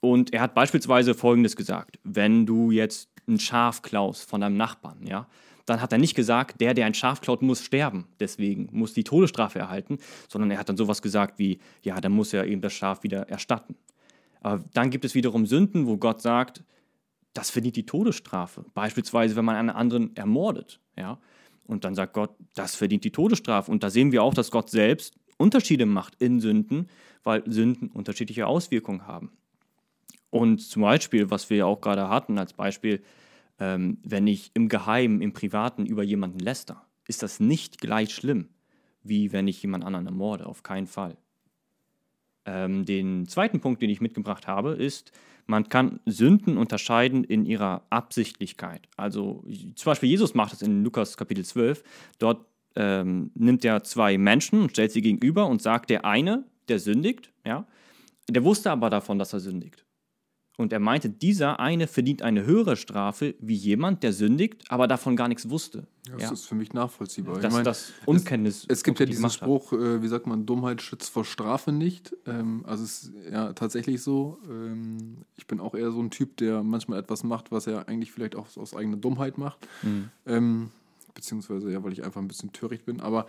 Und 0.00 0.32
er 0.32 0.40
hat 0.40 0.54
beispielsweise 0.54 1.14
Folgendes 1.14 1.54
gesagt: 1.54 2.00
Wenn 2.02 2.44
du 2.44 2.72
jetzt 2.72 3.08
ein 3.28 3.38
Schaf 3.38 3.82
klaust 3.82 4.28
von 4.28 4.40
deinem 4.40 4.56
Nachbarn, 4.56 5.06
ja, 5.06 5.28
dann 5.66 5.82
hat 5.82 5.92
er 5.92 5.98
nicht 5.98 6.14
gesagt, 6.14 6.60
der, 6.60 6.74
der 6.74 6.86
ein 6.86 6.94
Schaf 6.94 7.20
klaut, 7.20 7.42
muss 7.42 7.62
sterben, 7.62 8.06
deswegen 8.20 8.68
muss 8.72 8.94
die 8.94 9.04
Todesstrafe 9.04 9.58
erhalten, 9.58 9.98
sondern 10.28 10.50
er 10.50 10.58
hat 10.58 10.68
dann 10.68 10.76
sowas 10.76 11.02
gesagt 11.02 11.38
wie: 11.38 11.58
Ja, 11.82 12.00
dann 12.00 12.12
muss 12.12 12.32
er 12.32 12.46
eben 12.46 12.62
das 12.62 12.72
Schaf 12.72 13.02
wieder 13.02 13.28
erstatten. 13.28 13.76
Aber 14.40 14.64
dann 14.74 14.90
gibt 14.90 15.04
es 15.04 15.14
wiederum 15.14 15.44
Sünden, 15.44 15.86
wo 15.86 15.96
Gott 15.96 16.22
sagt, 16.22 16.62
das 17.34 17.50
verdient 17.50 17.76
die 17.76 17.84
Todesstrafe. 17.84 18.64
Beispielsweise, 18.74 19.36
wenn 19.36 19.44
man 19.44 19.56
einen 19.56 19.70
anderen 19.70 20.14
ermordet. 20.16 20.80
Ja? 20.96 21.18
Und 21.64 21.84
dann 21.84 21.94
sagt 21.94 22.14
Gott, 22.14 22.30
das 22.54 22.76
verdient 22.76 23.04
die 23.04 23.10
Todesstrafe. 23.10 23.70
Und 23.70 23.82
da 23.82 23.90
sehen 23.90 24.12
wir 24.12 24.22
auch, 24.22 24.34
dass 24.34 24.50
Gott 24.50 24.70
selbst 24.70 25.18
Unterschiede 25.36 25.84
macht 25.84 26.14
in 26.20 26.40
Sünden, 26.40 26.88
weil 27.24 27.42
Sünden 27.50 27.88
unterschiedliche 27.88 28.46
Auswirkungen 28.46 29.06
haben. 29.06 29.32
Und 30.30 30.60
zum 30.60 30.82
Beispiel, 30.82 31.30
was 31.30 31.50
wir 31.50 31.58
ja 31.58 31.64
auch 31.66 31.80
gerade 31.80 32.08
hatten, 32.08 32.38
als 32.38 32.52
Beispiel, 32.52 33.02
ähm, 33.58 33.98
wenn 34.04 34.26
ich 34.26 34.50
im 34.54 34.68
Geheimen, 34.68 35.20
im 35.20 35.32
Privaten 35.32 35.86
über 35.86 36.02
jemanden 36.02 36.38
läster, 36.38 36.86
ist 37.08 37.22
das 37.22 37.40
nicht 37.40 37.80
gleich 37.80 38.14
schlimm, 38.14 38.48
wie 39.02 39.32
wenn 39.32 39.48
ich 39.48 39.62
jemand 39.62 39.84
anderen 39.84 40.06
ermorde. 40.06 40.46
Auf 40.46 40.62
keinen 40.62 40.86
Fall. 40.86 41.16
Ähm, 42.44 42.84
den 42.84 43.26
zweiten 43.26 43.60
Punkt, 43.60 43.82
den 43.82 43.90
ich 43.90 44.00
mitgebracht 44.00 44.46
habe, 44.46 44.72
ist, 44.72 45.12
man 45.46 45.68
kann 45.68 46.00
Sünden 46.06 46.58
unterscheiden 46.58 47.24
in 47.24 47.46
ihrer 47.46 47.82
Absichtlichkeit. 47.90 48.88
Also 48.96 49.44
zum 49.76 49.90
Beispiel 49.90 50.08
Jesus 50.08 50.34
macht 50.34 50.54
es 50.54 50.62
in 50.62 50.82
Lukas 50.82 51.16
Kapitel 51.16 51.44
12. 51.44 51.82
Dort 52.18 52.44
ähm, 52.74 53.30
nimmt 53.34 53.64
er 53.64 53.82
zwei 53.84 54.18
Menschen 54.18 54.62
und 54.62 54.70
stellt 54.70 54.92
sie 54.92 55.02
gegenüber 55.02 55.46
und 55.46 55.62
sagt, 55.62 55.90
der 55.90 56.04
eine, 56.04 56.44
der 56.68 56.78
sündigt, 56.78 57.32
ja, 57.44 57.66
der 58.28 58.44
wusste 58.44 58.72
aber 58.72 58.90
davon, 58.90 59.18
dass 59.18 59.32
er 59.32 59.40
sündigt. 59.40 59.85
Und 60.58 60.72
er 60.72 60.80
meinte, 60.80 61.10
dieser 61.10 61.60
eine 61.60 61.86
verdient 61.86 62.22
eine 62.22 62.44
höhere 62.46 62.76
Strafe 62.76 63.34
wie 63.40 63.54
jemand, 63.54 64.02
der 64.02 64.14
sündigt, 64.14 64.64
aber 64.70 64.88
davon 64.88 65.14
gar 65.14 65.28
nichts 65.28 65.50
wusste. 65.50 65.86
das 66.10 66.22
Ja. 66.22 66.32
ist 66.32 66.46
für 66.46 66.54
mich 66.54 66.72
nachvollziehbar. 66.72 67.34
Das, 67.40 67.44
Ich 67.44 67.52
mein, 67.52 67.64
das 67.64 67.92
Unkenntnis. 68.06 68.64
Es 68.68 68.82
gibt 68.82 68.98
ja 68.98 69.04
die 69.04 69.12
diesen. 69.12 69.28
Spruch, 69.28 69.72
äh, 69.74 70.00
wie 70.02 70.08
sagt 70.08 70.26
man, 70.26 70.46
Dummheit 70.46 70.80
schützt 70.80 71.10
vor 71.10 71.26
Strafe 71.26 71.72
nicht. 71.72 72.16
Ähm, 72.26 72.64
also 72.66 72.84
es 72.84 73.02
ist 73.04 73.12
ja 73.30 73.52
tatsächlich 73.52 74.00
so. 74.02 74.38
Ähm, 74.48 75.18
ich 75.36 75.46
bin 75.46 75.60
auch 75.60 75.74
eher 75.74 75.90
so 75.90 76.00
ein 76.00 76.10
Typ, 76.10 76.38
der 76.38 76.62
manchmal 76.62 77.00
etwas 77.00 77.22
macht, 77.22 77.52
was 77.52 77.66
er 77.66 77.88
eigentlich 77.88 78.12
vielleicht 78.12 78.34
auch 78.34 78.46
aus 78.56 78.74
eigener 78.74 78.96
Dummheit 78.96 79.36
macht. 79.36 79.58
Mhm. 79.82 80.08
Ähm, 80.24 80.70
beziehungsweise 81.12 81.70
ja, 81.70 81.82
weil 81.84 81.92
ich 81.92 82.02
einfach 82.02 82.20
ein 82.22 82.28
bisschen 82.28 82.52
töricht 82.52 82.86
bin. 82.86 83.00
Aber 83.00 83.26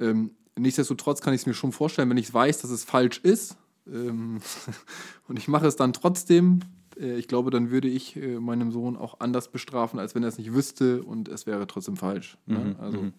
ähm, 0.00 0.30
nichtsdestotrotz 0.56 1.20
kann 1.20 1.34
ich 1.34 1.42
es 1.42 1.46
mir 1.46 1.54
schon 1.54 1.70
vorstellen, 1.72 2.10
wenn 2.10 2.16
ich 2.16 2.32
weiß, 2.34 2.62
dass 2.62 2.70
es 2.70 2.82
falsch 2.84 3.18
ist 3.22 3.56
ähm, 3.86 4.40
und 5.28 5.38
ich 5.38 5.48
mache 5.48 5.66
es 5.66 5.76
dann 5.76 5.92
trotzdem. 5.92 6.60
äh, 6.98 7.16
Ich 7.16 7.28
glaube, 7.28 7.50
dann 7.50 7.70
würde 7.70 7.88
ich 7.88 8.16
äh, 8.16 8.38
meinem 8.38 8.70
Sohn 8.72 8.96
auch 8.96 9.20
anders 9.20 9.50
bestrafen, 9.50 9.98
als 9.98 10.14
wenn 10.14 10.22
er 10.22 10.28
es 10.28 10.38
nicht 10.38 10.52
wüsste 10.52 11.02
und 11.02 11.28
es 11.28 11.46
wäre 11.46 11.66
trotzdem 11.66 11.96
falsch. 11.96 12.36
Ne? 12.46 12.58
Mhm, 12.58 12.76
Also 12.80 13.02
mhm. 13.02 13.12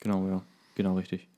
Genau, 0.00 0.26
ja. 0.28 0.42
Genau, 0.74 0.96
richtig. 0.96 1.28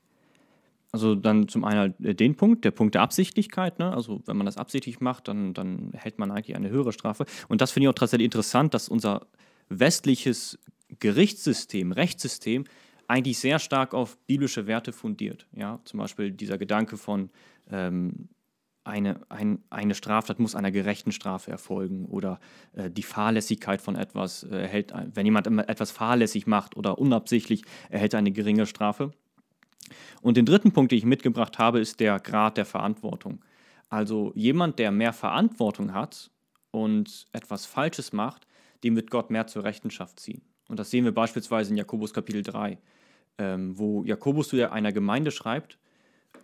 Also 0.91 1.15
dann 1.15 1.47
zum 1.47 1.63
einen 1.63 1.79
halt 1.79 1.99
äh, 2.01 2.15
den 2.15 2.35
Punkt, 2.35 2.65
der 2.65 2.71
Punkt 2.71 2.95
der 2.95 3.01
Absichtlichkeit. 3.01 3.77
Ne? 3.79 3.93
Also 3.93 4.21
wenn 4.25 4.37
man 4.37 4.45
das 4.45 4.57
absichtlich 4.57 4.99
macht, 4.99 5.27
dann, 5.27 5.53
dann 5.53 5.91
erhält 5.93 6.17
man 6.17 6.31
eigentlich 6.31 6.55
eine 6.55 6.69
höhere 6.69 6.91
Strafe. 6.91 7.25
Und 7.47 7.61
das 7.61 7.71
finde 7.71 7.85
ich 7.85 7.89
auch 7.89 7.99
tatsächlich 7.99 8.25
interessant, 8.25 8.73
dass 8.73 8.89
unser 8.89 9.27
westliches 9.69 10.57
Gerichtssystem, 10.99 11.91
Rechtssystem 11.91 12.63
eigentlich 13.07 13.37
sehr 13.39 13.59
stark 13.59 13.93
auf 13.93 14.17
biblische 14.27 14.65
Werte 14.67 14.91
fundiert. 14.91 15.47
Ja? 15.53 15.79
Zum 15.83 15.99
Beispiel 15.99 16.31
dieser 16.31 16.57
Gedanke 16.57 16.97
von 16.97 17.29
ähm, 17.69 18.29
eine, 18.87 19.19
ein, 19.29 19.63
eine 19.69 19.93
Straftat 19.93 20.39
muss 20.39 20.55
einer 20.55 20.71
gerechten 20.71 21.11
Strafe 21.11 21.51
erfolgen 21.51 22.05
oder 22.05 22.39
äh, 22.73 22.89
die 22.89 23.03
Fahrlässigkeit 23.03 23.81
von 23.81 23.95
etwas 23.95 24.43
äh, 24.43 24.61
erhält, 24.61 24.93
wenn 25.13 25.25
jemand 25.25 25.47
etwas 25.47 25.91
fahrlässig 25.91 26.47
macht 26.47 26.77
oder 26.77 26.97
unabsichtlich, 26.97 27.63
erhält 27.89 28.13
er 28.13 28.19
eine 28.19 28.31
geringe 28.31 28.65
Strafe. 28.65 29.11
Und 30.21 30.37
den 30.37 30.45
dritten 30.45 30.71
Punkt, 30.71 30.91
den 30.91 30.97
ich 30.97 31.05
mitgebracht 31.05 31.59
habe, 31.59 31.79
ist 31.79 31.99
der 31.99 32.19
Grad 32.19 32.57
der 32.57 32.65
Verantwortung. 32.65 33.43
Also 33.89 34.31
jemand, 34.35 34.79
der 34.79 34.91
mehr 34.91 35.13
Verantwortung 35.13 35.93
hat 35.93 36.31
und 36.71 37.27
etwas 37.31 37.65
Falsches 37.65 38.11
macht, 38.11 38.47
dem 38.83 38.95
wird 38.95 39.11
Gott 39.11 39.29
mehr 39.29 39.47
zur 39.47 39.63
Rechenschaft 39.63 40.19
ziehen. 40.19 40.41
Und 40.67 40.79
das 40.79 40.91
sehen 40.91 41.05
wir 41.05 41.13
beispielsweise 41.13 41.71
in 41.71 41.77
Jakobus 41.77 42.13
Kapitel 42.13 42.43
3, 42.43 42.77
ähm, 43.37 43.77
wo 43.77 44.03
Jakobus 44.03 44.49
zu 44.49 44.71
einer 44.71 44.91
Gemeinde 44.91 45.31
schreibt, 45.31 45.77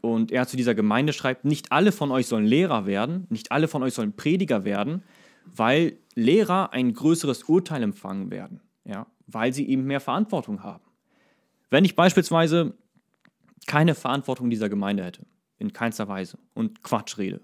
und 0.01 0.31
er 0.31 0.47
zu 0.47 0.57
dieser 0.57 0.75
Gemeinde 0.75 1.13
schreibt, 1.13 1.45
nicht 1.45 1.71
alle 1.71 1.91
von 1.91 2.11
euch 2.11 2.27
sollen 2.27 2.45
Lehrer 2.45 2.85
werden, 2.85 3.25
nicht 3.29 3.51
alle 3.51 3.67
von 3.67 3.83
euch 3.83 3.93
sollen 3.93 4.15
Prediger 4.15 4.65
werden, 4.65 5.03
weil 5.45 5.97
Lehrer 6.15 6.73
ein 6.73 6.93
größeres 6.93 7.43
Urteil 7.43 7.83
empfangen 7.83 8.29
werden, 8.31 8.61
ja, 8.85 9.07
weil 9.27 9.53
sie 9.53 9.67
eben 9.67 9.85
mehr 9.85 10.01
Verantwortung 10.01 10.63
haben. 10.63 10.83
Wenn 11.69 11.85
ich 11.85 11.95
beispielsweise 11.95 12.77
keine 13.65 13.95
Verantwortung 13.95 14.49
dieser 14.49 14.69
Gemeinde 14.69 15.03
hätte, 15.03 15.25
in 15.57 15.73
keinster 15.73 16.07
Weise, 16.07 16.37
und 16.53 16.83
Quatsch 16.83 17.17
rede, 17.17 17.41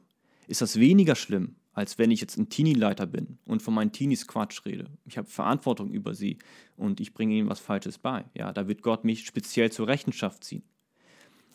ist 0.48 0.62
das 0.62 0.80
weniger 0.80 1.16
schlimm, 1.16 1.56
als 1.74 1.98
wenn 1.98 2.12
ich 2.12 2.20
jetzt 2.20 2.38
ein 2.38 2.50
Teenie-Leiter 2.50 3.06
bin 3.06 3.40
und 3.46 3.62
von 3.62 3.74
meinen 3.74 3.92
Teenies 3.92 4.28
Quatsch 4.28 4.66
rede. 4.66 4.88
Ich 5.06 5.18
habe 5.18 5.30
Verantwortung 5.30 5.92
über 5.92 6.14
sie 6.14 6.40
und 6.76 7.00
ich 7.00 7.14
bringe 7.14 7.36
ihnen 7.36 7.50
was 7.50 7.60
Falsches 7.60 7.98
bei. 7.98 8.26
Ja, 8.34 8.52
da 8.52 8.68
wird 8.68 8.82
Gott 8.82 9.06
mich 9.06 9.26
speziell 9.26 9.72
zur 9.72 9.88
Rechenschaft 9.88 10.44
ziehen. 10.44 10.64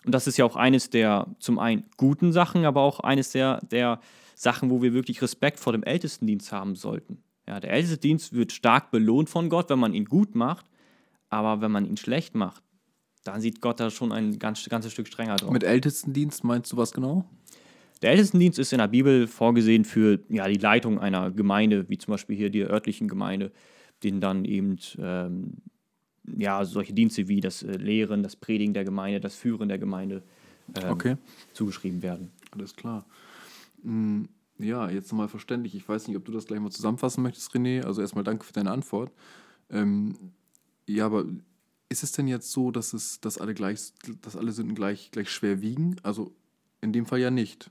Und 0.05 0.13
das 0.13 0.27
ist 0.27 0.37
ja 0.37 0.45
auch 0.45 0.57
eines 0.57 0.91
der 0.91 1.27
zum 1.39 1.59
einen 1.59 1.85
guten 1.97 2.33
Sachen, 2.33 2.65
aber 2.65 2.83
auch 2.83 3.01
eines 3.01 3.31
der, 3.31 3.61
der 3.71 4.01
Sachen, 4.35 4.71
wo 4.71 4.83
wir 4.83 4.93
wirklich 4.93 5.23
Respekt 5.23 5.59
vor 5.59 5.73
dem 5.73 5.83
Ältestendienst 5.83 6.53
haben 6.53 6.77
sollten. 6.77 7.23
Ja, 7.47 7.61
der 7.61 7.73
Ältestendienst 7.73 8.33
wird 8.33 8.53
stark 8.53 8.91
belohnt 8.91 9.29
von 9.29 9.49
Gott, 9.49 9.71
wenn 9.71 9.79
man 9.79 9.95
ihn 9.95 10.07
gut 10.07 10.35
macht, 10.35 10.67
aber 11.29 11.61
wenn 11.61 11.71
man 11.71 11.87
ihn 11.87 11.97
schlecht 11.97 12.35
macht, 12.35 12.63
dann 13.25 13.41
sieht 13.41 13.61
Gott 13.61 13.81
da 13.81 13.91
schon 13.91 14.13
ein 14.13 14.39
ganz, 14.39 14.65
ganzes 14.69 14.93
Stück 14.93 15.09
strenger 15.09 15.37
drauf. 15.37 15.51
Mit 15.51 15.65
Ältestendienst 15.65 16.45
meinst 16.45 16.73
du 16.73 16.77
was 16.77 16.93
genau? 16.93 17.25
Der 18.03 18.11
Ältestendienst 18.11 18.59
ist 18.59 18.73
in 18.73 18.79
der 18.79 18.89
Bibel 18.89 19.27
vorgesehen 19.27 19.85
für 19.85 20.21
ja, 20.29 20.47
die 20.47 20.59
Leitung 20.59 20.99
einer 20.99 21.31
Gemeinde, 21.31 21.89
wie 21.89 21.97
zum 21.97 22.13
Beispiel 22.13 22.37
hier 22.37 22.51
die 22.51 22.63
örtlichen 22.63 23.09
Gemeinde, 23.09 23.51
denen 24.03 24.21
dann 24.21 24.45
eben 24.45 24.77
ähm, 24.99 25.63
ja, 26.27 26.65
solche 26.65 26.93
Dienste 26.93 27.29
wie 27.29 27.41
das 27.41 27.63
äh, 27.63 27.77
Lehren, 27.77 28.23
das 28.23 28.37
Predigen 28.37 28.75
der 28.75 28.85
Gemeinde, 28.85 29.21
das 29.21 29.35
Führen 29.35 29.69
der 29.69 29.79
Gemeinde 29.79 30.23
ähm, 30.77 30.91
Okay, 30.93 31.17
zugeschrieben 31.53 32.03
werden. 32.03 32.31
alles 32.53 32.75
klar. 32.75 33.07
Mm, 33.83 34.25
Ja, 34.59 34.89
jetzt 34.89 35.11
nochmal 35.13 35.29
verständlich. 35.29 35.75
Ich 35.75 35.89
weiß 35.89 36.09
nicht, 36.09 36.17
ob 36.17 36.25
du 36.25 36.33
das 36.33 36.47
gleich 36.47 36.61
mal 36.61 36.71
zusammenfassen 36.71 37.23
möchtest, 37.23 37.53
René. 37.55 37.83
Also 37.83 38.01
erstmal 38.01 38.25
danke 38.25 38.45
für 38.45 38.53
deine 38.53 38.71
Antwort. 38.71 39.13
Ähm, 39.71 40.15
ja, 40.89 41.07
aber 41.07 41.25
ist 41.89 42.03
es 42.03 42.13
denn 42.13 42.29
jetzt 42.29 42.51
so, 42.53 42.71
dass 42.71 42.93
es, 42.93 43.21
dass 43.21 43.39
alle 43.39 43.55
gleich, 43.55 43.93
dass 44.23 44.37
alle 44.37 44.53
Sünden 44.53 44.75
gleich, 44.75 45.11
gleich 45.11 45.31
schwer 45.31 45.61
wiegen? 45.61 45.97
Also 46.03 46.33
in 46.81 46.93
dem 46.93 47.05
Fall 47.07 47.19
ja 47.21 47.31
nicht. 47.31 47.71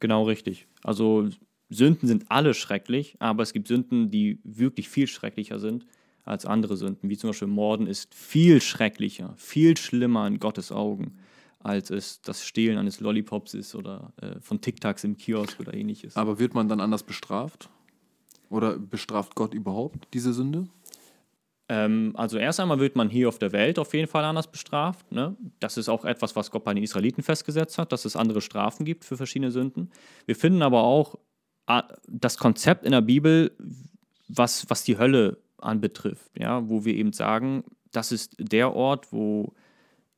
Genau 0.00 0.24
richtig. 0.24 0.66
Also 0.82 1.28
Sünden 1.70 2.06
sind 2.06 2.30
alle 2.30 2.54
schrecklich, 2.54 3.16
aber 3.18 3.42
es 3.42 3.52
gibt 3.52 3.68
Sünden, 3.68 4.10
die 4.10 4.38
wirklich 4.44 4.88
viel 4.88 5.06
schrecklicher 5.06 5.58
sind 5.58 5.84
als 6.28 6.46
andere 6.46 6.76
Sünden, 6.76 7.08
wie 7.08 7.16
zum 7.16 7.30
Beispiel 7.30 7.48
Morden 7.48 7.86
ist 7.86 8.14
viel 8.14 8.60
schrecklicher, 8.60 9.34
viel 9.36 9.76
schlimmer 9.76 10.26
in 10.26 10.38
Gottes 10.38 10.70
Augen, 10.70 11.18
als 11.60 11.90
es 11.90 12.20
das 12.22 12.44
Stehlen 12.44 12.78
eines 12.78 13.00
Lollipops 13.00 13.54
ist 13.54 13.74
oder 13.74 14.12
äh, 14.20 14.38
von 14.40 14.60
Tic-Tacs 14.60 15.04
im 15.04 15.16
Kiosk 15.16 15.58
oder 15.58 15.74
ähnliches. 15.74 16.16
Aber 16.16 16.38
wird 16.38 16.54
man 16.54 16.68
dann 16.68 16.80
anders 16.80 17.02
bestraft? 17.02 17.68
Oder 18.50 18.78
bestraft 18.78 19.34
Gott 19.34 19.52
überhaupt 19.52 20.08
diese 20.14 20.32
Sünde? 20.32 20.68
Ähm, 21.68 22.12
also 22.14 22.38
erst 22.38 22.60
einmal 22.60 22.80
wird 22.80 22.96
man 22.96 23.10
hier 23.10 23.28
auf 23.28 23.38
der 23.38 23.52
Welt 23.52 23.78
auf 23.78 23.92
jeden 23.92 24.08
Fall 24.08 24.24
anders 24.24 24.50
bestraft. 24.50 25.10
Ne? 25.12 25.36
Das 25.60 25.76
ist 25.76 25.88
auch 25.88 26.04
etwas, 26.04 26.36
was 26.36 26.50
Gott 26.50 26.64
bei 26.64 26.72
den 26.72 26.82
Israeliten 26.82 27.22
festgesetzt 27.22 27.76
hat, 27.78 27.92
dass 27.92 28.04
es 28.04 28.16
andere 28.16 28.40
Strafen 28.40 28.84
gibt 28.84 29.04
für 29.04 29.16
verschiedene 29.16 29.50
Sünden. 29.50 29.90
Wir 30.24 30.36
finden 30.36 30.62
aber 30.62 30.82
auch 30.82 31.16
äh, 31.66 31.82
das 32.06 32.38
Konzept 32.38 32.84
in 32.84 32.92
der 32.92 33.02
Bibel, 33.02 33.54
was, 34.28 34.68
was 34.70 34.84
die 34.84 34.98
Hölle 34.98 35.38
anbetrifft, 35.60 36.30
ja? 36.38 36.68
wo 36.68 36.84
wir 36.84 36.94
eben 36.94 37.12
sagen, 37.12 37.64
das 37.92 38.12
ist 38.12 38.36
der 38.38 38.74
Ort, 38.74 39.12
wo 39.12 39.54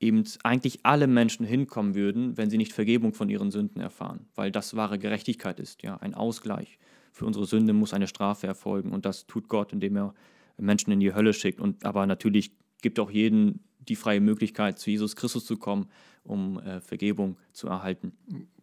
eben 0.00 0.24
eigentlich 0.42 0.80
alle 0.84 1.06
Menschen 1.06 1.44
hinkommen 1.44 1.94
würden, 1.94 2.36
wenn 2.36 2.50
sie 2.50 2.56
nicht 2.56 2.72
Vergebung 2.72 3.12
von 3.12 3.28
ihren 3.28 3.50
Sünden 3.50 3.80
erfahren, 3.80 4.26
weil 4.34 4.50
das 4.50 4.74
wahre 4.74 4.98
Gerechtigkeit 4.98 5.60
ist, 5.60 5.82
ja, 5.82 5.96
ein 5.96 6.14
Ausgleich. 6.14 6.78
Für 7.12 7.26
unsere 7.26 7.44
Sünde 7.44 7.72
muss 7.72 7.92
eine 7.92 8.06
Strafe 8.06 8.46
erfolgen 8.46 8.92
und 8.92 9.04
das 9.04 9.26
tut 9.26 9.48
Gott, 9.48 9.72
indem 9.72 9.96
er 9.96 10.14
Menschen 10.56 10.92
in 10.92 11.00
die 11.00 11.14
Hölle 11.14 11.32
schickt. 11.32 11.60
Und 11.60 11.84
aber 11.84 12.06
natürlich 12.06 12.52
gibt 12.80 12.98
auch 12.98 13.10
jeden 13.10 13.60
die 13.78 13.96
freie 13.96 14.20
Möglichkeit, 14.20 14.78
zu 14.78 14.90
Jesus 14.90 15.16
Christus 15.16 15.44
zu 15.44 15.56
kommen, 15.56 15.88
um 16.22 16.58
äh, 16.60 16.80
Vergebung 16.80 17.36
zu 17.52 17.66
erhalten. 17.68 18.12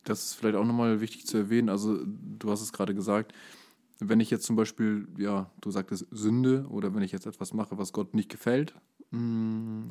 Das 0.04 0.24
ist 0.24 0.34
vielleicht 0.36 0.56
auch 0.56 0.66
nochmal 0.66 1.02
wichtig 1.02 1.26
zu 1.26 1.38
erwähnen. 1.38 1.70
Also, 1.70 2.00
du 2.06 2.50
hast 2.50 2.62
es 2.62 2.72
gerade 2.72 2.96
gesagt, 2.96 3.34
wenn 4.00 4.20
ich 4.20 4.30
jetzt 4.30 4.46
zum 4.46 4.56
Beispiel, 4.56 5.08
ja, 5.18 5.52
du 5.62 5.72
sagtest 5.72 6.08
Sünde 6.12 6.66
oder 6.70 6.94
wenn 6.94 7.04
ich 7.04 7.12
jetzt 7.12 7.26
etwas 7.26 7.54
mache, 7.54 7.78
was 7.78 7.94
Gott 7.94 8.14
nicht 8.14 8.30
gefällt 8.30 8.76
mm, 9.12 9.88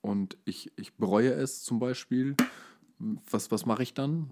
und 0.00 0.36
ich, 0.44 0.72
ich 0.76 0.94
bereue 0.94 1.32
es 1.32 1.62
zum 1.62 1.78
Beispiel, 1.78 2.36
was, 2.98 3.50
was 3.50 3.66
mache 3.66 3.82
ich 3.82 3.94
dann? 3.94 4.30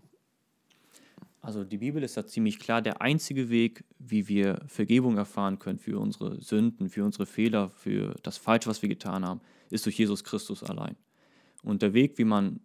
Also 1.41 1.65
die 1.65 1.79
Bibel 1.79 2.05
ist 2.05 2.17
da 2.17 2.25
ziemlich 2.25 2.61
klar, 2.61 2.81
der 2.83 3.03
einzige 3.03 3.51
Weg, 3.51 3.85
wie 3.99 4.29
wir 4.29 4.63
Vergebung 4.69 5.17
erfahren 5.17 5.59
können 5.59 5.81
für 5.81 5.99
unsere 5.99 6.41
Sünden, 6.41 6.89
für 6.89 7.05
unsere 7.05 7.27
Fehler, 7.27 7.69
für 7.69 8.15
das 8.23 8.39
Falsche, 8.39 8.71
was 8.71 8.81
wir 8.81 8.89
getan 8.89 9.27
haben, 9.27 9.41
ist 9.69 9.85
durch 9.85 9.99
Jesus 9.99 10.23
Christus 10.23 10.63
allein. 10.63 10.95
Und 11.65 11.83
der 11.83 11.95
Weg, 11.95 12.17
wie 12.19 12.25
man 12.25 12.61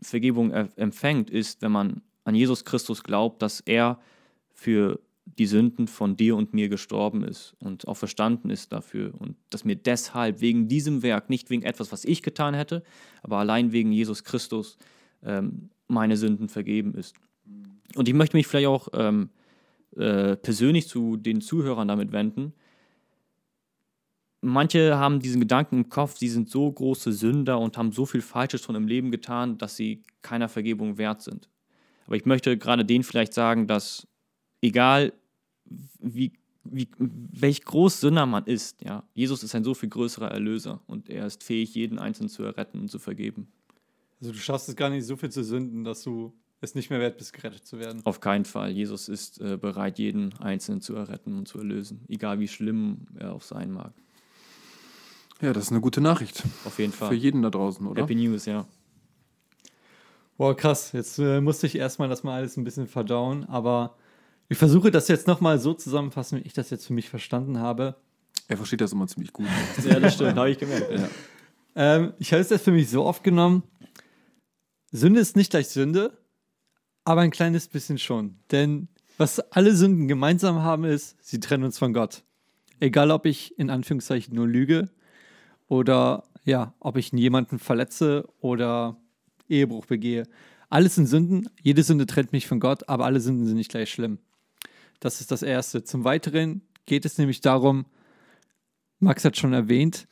Vergebung 0.00 0.50
empfängt, 0.50 1.28
ist, 1.28 1.60
wenn 1.60 1.72
man 1.72 2.02
an 2.24 2.34
Jesus 2.34 2.64
Christus 2.64 3.02
glaubt, 3.02 3.42
dass 3.42 3.60
er 3.60 4.00
für 4.50 4.98
die 5.24 5.46
Sünden 5.46 5.86
von 5.86 6.16
dir 6.16 6.36
und 6.36 6.52
mir 6.52 6.68
gestorben 6.68 7.22
ist 7.24 7.54
und 7.58 7.86
auch 7.86 7.96
verstanden 7.96 8.50
ist 8.50 8.72
dafür 8.72 9.14
und 9.18 9.36
dass 9.50 9.64
mir 9.64 9.76
deshalb 9.76 10.40
wegen 10.40 10.68
diesem 10.68 11.02
Werk, 11.02 11.30
nicht 11.30 11.48
wegen 11.48 11.62
etwas, 11.62 11.92
was 11.92 12.04
ich 12.04 12.22
getan 12.22 12.54
hätte, 12.54 12.82
aber 13.22 13.38
allein 13.38 13.72
wegen 13.72 13.92
Jesus 13.92 14.24
Christus 14.24 14.78
ähm, 15.22 15.70
meine 15.86 16.16
Sünden 16.16 16.48
vergeben 16.48 16.94
ist. 16.94 17.14
Und 17.94 18.08
ich 18.08 18.14
möchte 18.14 18.36
mich 18.36 18.46
vielleicht 18.46 18.68
auch 18.68 18.88
ähm, 18.94 19.30
äh, 19.96 20.36
persönlich 20.36 20.88
zu 20.88 21.16
den 21.16 21.40
Zuhörern 21.40 21.88
damit 21.88 22.12
wenden. 22.12 22.54
Manche 24.40 24.96
haben 24.98 25.20
diesen 25.20 25.40
Gedanken 25.40 25.76
im 25.76 25.88
Kopf, 25.88 26.18
sie 26.18 26.28
sind 26.28 26.50
so 26.50 26.70
große 26.70 27.12
Sünder 27.12 27.60
und 27.60 27.78
haben 27.78 27.92
so 27.92 28.06
viel 28.06 28.22
Falsches 28.22 28.62
schon 28.62 28.74
im 28.74 28.88
Leben 28.88 29.12
getan, 29.12 29.56
dass 29.56 29.76
sie 29.76 30.02
keiner 30.20 30.48
Vergebung 30.48 30.98
wert 30.98 31.22
sind. 31.22 31.48
Aber 32.06 32.16
ich 32.16 32.26
möchte 32.26 32.58
gerade 32.58 32.84
denen 32.84 33.04
vielleicht 33.04 33.34
sagen, 33.34 33.68
dass 33.68 34.08
egal 34.62 35.12
wie, 36.00 36.32
wie, 36.64 36.88
welch 36.98 37.62
groß 37.64 38.00
Sünder 38.00 38.24
man 38.24 38.46
ist, 38.46 38.82
ja, 38.82 39.04
Jesus 39.14 39.42
ist 39.42 39.54
ein 39.54 39.64
so 39.64 39.74
viel 39.74 39.90
größerer 39.90 40.30
Erlöser 40.30 40.80
und 40.86 41.10
er 41.10 41.26
ist 41.26 41.42
fähig, 41.42 41.74
jeden 41.74 41.98
Einzelnen 41.98 42.30
zu 42.30 42.42
erretten 42.42 42.80
und 42.80 42.90
zu 42.90 42.98
vergeben. 42.98 43.48
Also 44.20 44.32
du 44.32 44.38
schaffst 44.38 44.68
es 44.68 44.76
gar 44.76 44.88
nicht 44.88 45.04
so 45.04 45.16
viel 45.16 45.30
zu 45.30 45.42
sünden, 45.44 45.84
dass 45.84 46.02
du 46.02 46.32
es 46.60 46.76
nicht 46.76 46.90
mehr 46.90 47.00
wert 47.00 47.18
bist, 47.18 47.32
gerettet 47.32 47.66
zu 47.66 47.80
werden. 47.80 48.02
Auf 48.04 48.20
keinen 48.20 48.44
Fall. 48.44 48.70
Jesus 48.70 49.08
ist 49.08 49.40
äh, 49.40 49.56
bereit, 49.56 49.98
jeden 49.98 50.32
Einzelnen 50.38 50.80
zu 50.80 50.94
erretten 50.94 51.36
und 51.36 51.48
zu 51.48 51.58
erlösen, 51.58 52.04
egal 52.08 52.38
wie 52.38 52.46
schlimm 52.46 53.06
er 53.18 53.32
auch 53.32 53.42
sein 53.42 53.72
mag. 53.72 53.92
Ja, 55.40 55.52
das 55.52 55.64
ist 55.64 55.70
eine 55.72 55.80
gute 55.80 56.00
Nachricht. 56.00 56.44
Auf 56.64 56.78
jeden 56.78 56.92
Fall. 56.92 57.08
Für 57.08 57.16
jeden 57.16 57.42
da 57.42 57.50
draußen, 57.50 57.84
oder? 57.84 58.02
Happy 58.02 58.14
News, 58.14 58.46
ja. 58.46 58.64
Boah, 60.36 60.56
krass. 60.56 60.92
Jetzt 60.92 61.18
äh, 61.18 61.40
musste 61.40 61.66
ich 61.66 61.74
erstmal 61.74 62.08
das 62.08 62.22
mal 62.22 62.36
alles 62.36 62.56
ein 62.56 62.62
bisschen 62.62 62.86
verdauen, 62.86 63.44
aber 63.46 63.96
ich 64.52 64.58
versuche 64.58 64.90
das 64.90 65.08
jetzt 65.08 65.26
nochmal 65.26 65.58
so 65.58 65.72
zusammenfassen, 65.72 66.38
wie 66.38 66.42
ich 66.42 66.52
das 66.52 66.68
jetzt 66.68 66.86
für 66.86 66.92
mich 66.92 67.08
verstanden 67.08 67.58
habe. 67.58 67.96
Er 68.48 68.58
versteht 68.58 68.82
das 68.82 68.92
immer 68.92 69.06
ziemlich 69.06 69.32
gut. 69.32 69.46
ja, 69.84 69.98
das 69.98 70.14
stimmt, 70.14 70.36
habe 70.36 70.50
ich 70.50 70.58
gemerkt. 70.58 70.90
Ja. 70.90 71.08
Ähm, 71.74 72.12
ich 72.18 72.32
habe 72.32 72.42
es 72.42 72.50
jetzt 72.50 72.64
für 72.64 72.70
mich 72.70 72.90
so 72.90 73.06
aufgenommen: 73.06 73.62
Sünde 74.90 75.20
ist 75.20 75.36
nicht 75.36 75.50
gleich 75.50 75.68
Sünde, 75.68 76.18
aber 77.04 77.22
ein 77.22 77.30
kleines 77.30 77.66
bisschen 77.66 77.96
schon. 77.96 78.36
Denn 78.50 78.88
was 79.16 79.40
alle 79.40 79.74
Sünden 79.74 80.06
gemeinsam 80.06 80.62
haben, 80.62 80.84
ist, 80.84 81.16
sie 81.22 81.40
trennen 81.40 81.64
uns 81.64 81.78
von 81.78 81.94
Gott. 81.94 82.22
Egal, 82.78 83.10
ob 83.10 83.24
ich 83.24 83.58
in 83.58 83.70
Anführungszeichen 83.70 84.34
nur 84.34 84.46
lüge 84.46 84.90
oder 85.66 86.24
ja, 86.44 86.74
ob 86.78 86.98
ich 86.98 87.10
jemanden 87.12 87.58
verletze 87.58 88.28
oder 88.40 88.98
Ehebruch 89.48 89.86
begehe. 89.86 90.24
Alles 90.68 90.96
sind 90.96 91.06
Sünden, 91.06 91.48
jede 91.62 91.82
Sünde 91.82 92.04
trennt 92.04 92.32
mich 92.32 92.46
von 92.46 92.60
Gott, 92.60 92.86
aber 92.90 93.06
alle 93.06 93.20
Sünden 93.20 93.46
sind 93.46 93.56
nicht 93.56 93.70
gleich 93.70 93.90
schlimm. 93.90 94.18
Das 95.02 95.20
ist 95.20 95.32
das 95.32 95.42
Erste. 95.42 95.82
Zum 95.82 96.04
Weiteren 96.04 96.62
geht 96.86 97.04
es 97.04 97.18
nämlich 97.18 97.40
darum, 97.40 97.86
Max 99.00 99.24
hat 99.24 99.36
schon 99.36 99.52
erwähnt, 99.52 100.06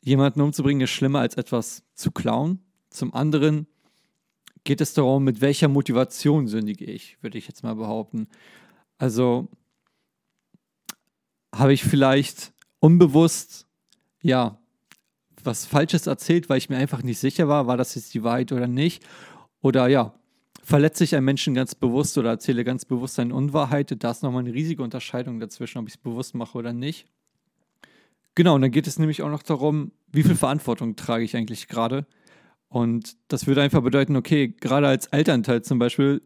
jemanden 0.00 0.42
umzubringen 0.42 0.82
ist 0.82 0.90
schlimmer 0.90 1.18
als 1.18 1.34
etwas 1.34 1.82
zu 1.94 2.12
klauen. 2.12 2.60
Zum 2.88 3.12
anderen 3.14 3.66
geht 4.62 4.80
es 4.80 4.94
darum, 4.94 5.24
mit 5.24 5.40
welcher 5.40 5.66
Motivation 5.66 6.46
sündige 6.46 6.84
ich, 6.84 7.20
würde 7.20 7.36
ich 7.36 7.48
jetzt 7.48 7.64
mal 7.64 7.74
behaupten. 7.74 8.28
Also 8.96 9.48
habe 11.52 11.72
ich 11.72 11.82
vielleicht 11.82 12.52
unbewusst, 12.78 13.66
ja, 14.22 14.56
was 15.42 15.66
Falsches 15.66 16.06
erzählt, 16.06 16.48
weil 16.48 16.58
ich 16.58 16.70
mir 16.70 16.76
einfach 16.76 17.02
nicht 17.02 17.18
sicher 17.18 17.48
war, 17.48 17.66
war 17.66 17.76
das 17.76 17.96
jetzt 17.96 18.14
die 18.14 18.22
Wahrheit 18.22 18.52
oder 18.52 18.68
nicht. 18.68 19.04
Oder 19.62 19.88
ja, 19.88 20.14
verletze 20.62 21.04
ich 21.04 21.14
einen 21.14 21.24
Menschen 21.24 21.54
ganz 21.54 21.74
bewusst 21.74 22.16
oder 22.18 22.30
erzähle 22.30 22.64
ganz 22.64 22.84
bewusst 22.84 23.18
eine 23.18 23.34
Unwahrheit. 23.34 23.94
Da 23.98 24.10
ist 24.10 24.22
nochmal 24.22 24.44
eine 24.44 24.54
riesige 24.54 24.82
Unterscheidung 24.82 25.40
dazwischen, 25.40 25.78
ob 25.78 25.88
ich 25.88 25.94
es 25.94 25.98
bewusst 25.98 26.34
mache 26.34 26.56
oder 26.56 26.72
nicht. 26.72 27.06
Genau, 28.34 28.54
und 28.54 28.62
dann 28.62 28.70
geht 28.70 28.86
es 28.86 28.98
nämlich 28.98 29.22
auch 29.22 29.30
noch 29.30 29.42
darum, 29.42 29.92
wie 30.10 30.22
viel 30.22 30.34
Verantwortung 30.36 30.96
trage 30.96 31.24
ich 31.24 31.36
eigentlich 31.36 31.68
gerade 31.68 32.06
und 32.72 33.16
das 33.28 33.46
würde 33.46 33.60
einfach 33.60 33.82
bedeuten, 33.82 34.16
okay, 34.16 34.48
gerade 34.48 34.88
als 34.88 35.06
Elternteil 35.08 35.60
zum 35.60 35.78
Beispiel 35.78 36.22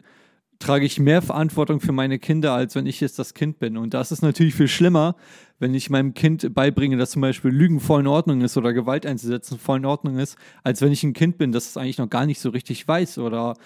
trage 0.61 0.87
ich 0.87 1.01
mehr 1.01 1.21
Verantwortung 1.21 1.81
für 1.81 1.91
meine 1.91 2.21
Kinder, 2.21 2.53
als 2.53 2.77
wenn 2.77 2.87
ich 2.87 3.01
jetzt 3.01 3.19
das 3.19 3.35
Kind 3.35 3.59
bin. 3.59 3.77
Und 3.77 3.95
das 3.95 4.13
ist 4.13 4.23
natürlich 4.23 4.55
viel 4.55 4.69
schlimmer, 4.69 5.17
wenn 5.59 5.75
ich 5.75 5.91
meinem 5.91 6.15
Kind 6.15 6.55
beibringe, 6.55 6.97
dass 6.97 7.11
zum 7.11 7.23
Beispiel 7.23 7.51
Lügen 7.51 7.81
voll 7.81 8.01
in 8.01 8.07
Ordnung 8.07 8.43
ist 8.43 8.57
oder 8.57 8.73
Gewalt 8.73 9.07
einzusetzen 9.07 9.59
voll 9.59 9.79
in 9.79 9.87
Ordnung 9.87 10.19
ist, 10.19 10.37
als 10.63 10.81
wenn 10.83 10.93
ich 10.93 11.03
ein 11.03 11.15
Kind 11.15 11.37
bin, 11.37 11.51
das 11.51 11.67
es 11.71 11.77
eigentlich 11.77 11.99
noch 11.99 12.09
gar 12.09 12.27
nicht 12.27 12.39
so 12.39 12.51
richtig 12.51 12.87
weiß 12.87 13.19
oder 13.19 13.57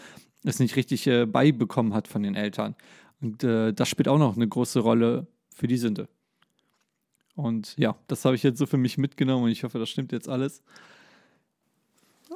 es 0.44 0.58
nicht 0.58 0.76
richtig 0.76 1.06
äh, 1.06 1.26
beibekommen 1.26 1.94
hat 1.94 2.08
von 2.08 2.22
den 2.22 2.34
Eltern. 2.34 2.74
Und 3.20 3.44
äh, 3.44 3.72
das 3.72 3.88
spielt 3.88 4.08
auch 4.08 4.18
noch 4.18 4.36
eine 4.36 4.48
große 4.48 4.80
Rolle 4.80 5.26
für 5.54 5.66
die 5.66 5.76
Sünde. 5.76 6.08
Und 7.34 7.76
ja, 7.76 7.96
das 8.06 8.24
habe 8.24 8.34
ich 8.36 8.42
jetzt 8.42 8.58
so 8.58 8.66
für 8.66 8.76
mich 8.76 8.98
mitgenommen 8.98 9.44
und 9.44 9.50
ich 9.50 9.64
hoffe, 9.64 9.78
das 9.78 9.88
stimmt 9.88 10.12
jetzt 10.12 10.28
alles. 10.28 10.62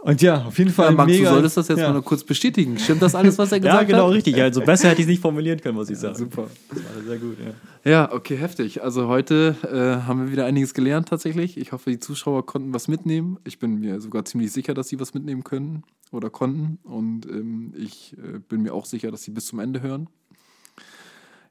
Und 0.05 0.21
ja, 0.21 0.45
auf 0.45 0.59
jeden 0.59 0.71
Fall. 0.71 0.91
Ja, 0.91 0.93
Max, 0.93 1.11
mega, 1.11 1.31
du 1.31 1.35
solltest 1.37 1.57
das 1.57 1.69
jetzt 1.69 1.79
ja. 1.79 1.89
mal 1.89 1.95
noch 1.95 2.05
kurz 2.05 2.23
bestätigen. 2.23 2.79
Stimmt 2.79 3.01
das 3.01 3.15
alles, 3.15 3.39
was 3.39 3.51
er 3.53 3.61
gesagt 3.61 3.75
hat? 3.75 3.89
Ja, 3.89 3.97
genau, 3.97 4.09
hat? 4.09 4.13
richtig. 4.13 4.39
Also 4.39 4.61
besser 4.61 4.91
hätte 4.91 5.01
ich 5.01 5.07
es 5.07 5.11
nicht 5.11 5.23
formulieren 5.23 5.59
können, 5.63 5.77
muss 5.77 5.89
ich 5.89 5.97
sagen. 5.97 6.15
Super. 6.15 6.49
Das 6.69 6.79
war 6.79 7.03
sehr 7.05 7.17
gut, 7.17 7.39
ja. 7.43 7.91
Ja, 7.91 8.13
okay, 8.13 8.37
heftig. 8.37 8.83
Also 8.83 9.09
heute 9.09 9.57
äh, 9.63 10.07
haben 10.07 10.27
wir 10.27 10.31
wieder 10.31 10.45
einiges 10.45 10.75
gelernt 10.75 11.09
tatsächlich. 11.09 11.57
Ich 11.57 11.73
hoffe, 11.73 11.89
die 11.89 12.01
Zuschauer 12.01 12.45
konnten 12.45 12.75
was 12.75 12.87
mitnehmen. 12.87 13.39
Ich 13.45 13.59
bin 13.59 13.81
mir 13.81 13.99
sogar 14.03 14.27
ziemlich 14.27 14.53
sicher, 14.53 14.75
dass 14.75 14.89
sie 14.89 15.01
was 15.01 15.15
mitnehmen 15.15 15.43
können 15.43 15.85
oder 16.13 16.29
konnten. 16.29 16.79
Und 16.83 17.25
ähm, 17.25 17.73
ich 17.75 18.15
äh, 18.19 18.41
bin 18.41 18.61
mir 18.61 18.75
auch 18.75 18.85
sicher, 18.85 19.11
dass 19.11 19.23
sie 19.23 19.31
bis 19.31 19.47
zum 19.47 19.59
Ende 19.59 19.81
hören. 19.81 20.11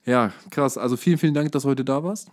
Ja, 0.06 0.32
krass. 0.52 0.78
Also 0.78 0.96
vielen, 0.96 1.18
vielen 1.18 1.34
Dank, 1.34 1.52
dass 1.54 1.64
du 1.64 1.70
heute 1.70 1.84
da 1.84 2.04
warst. 2.04 2.30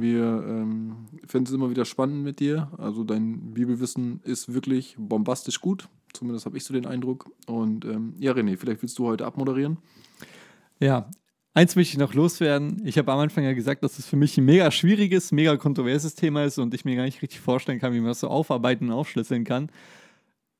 Wir 0.00 0.44
ähm, 0.46 1.06
finden 1.26 1.46
es 1.46 1.52
immer 1.52 1.70
wieder 1.70 1.84
spannend 1.84 2.24
mit 2.24 2.40
dir. 2.40 2.70
Also 2.78 3.04
dein 3.04 3.52
Bibelwissen 3.54 4.20
ist 4.24 4.52
wirklich 4.52 4.96
bombastisch 4.98 5.60
gut. 5.60 5.88
Zumindest 6.12 6.46
habe 6.46 6.56
ich 6.56 6.64
so 6.64 6.74
den 6.74 6.86
Eindruck. 6.86 7.30
Und 7.46 7.84
ähm, 7.84 8.14
ja, 8.18 8.32
René, 8.32 8.56
vielleicht 8.56 8.82
willst 8.82 8.98
du 8.98 9.06
heute 9.06 9.26
abmoderieren. 9.26 9.78
Ja, 10.80 11.08
Eins 11.56 11.76
möchte 11.76 11.92
ich 11.92 11.98
noch 11.98 12.14
loswerden. 12.14 12.82
Ich 12.84 12.98
habe 12.98 13.12
am 13.12 13.20
Anfang 13.20 13.44
ja 13.44 13.52
gesagt, 13.52 13.84
dass 13.84 14.00
es 14.00 14.06
für 14.06 14.16
mich 14.16 14.36
ein 14.36 14.44
mega 14.44 14.72
schwieriges, 14.72 15.30
mega 15.30 15.56
kontroverses 15.56 16.16
Thema 16.16 16.42
ist 16.42 16.58
und 16.58 16.74
ich 16.74 16.84
mir 16.84 16.96
gar 16.96 17.04
nicht 17.04 17.22
richtig 17.22 17.38
vorstellen 17.38 17.78
kann, 17.78 17.92
wie 17.92 18.00
man 18.00 18.08
das 18.08 18.20
so 18.20 18.28
aufarbeiten 18.28 18.88
und 18.88 18.92
aufschlüsseln 18.92 19.44
kann. 19.44 19.70